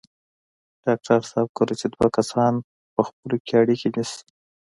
ډاکټر 0.85 1.19
صاحب 1.31 1.47
کله 1.57 1.73
چې 1.79 1.85
دوه 1.93 2.07
کسان 2.17 2.53
په 2.93 3.01
خپلو 3.07 3.35
کې 3.45 3.53
اړيکې 3.61 3.87
نیسي. 3.95 4.21